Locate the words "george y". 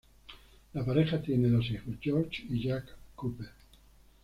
2.01-2.63